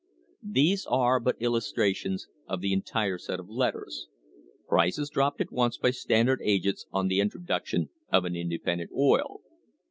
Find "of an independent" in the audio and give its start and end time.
8.11-8.89